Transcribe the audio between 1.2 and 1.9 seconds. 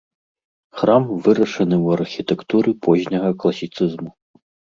вырашаны